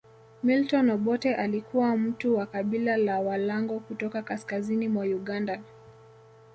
[0.43, 5.61] Milton Obote alikuwa mtu wa Kabila la Walango kutoka kaskazini mwa Uganda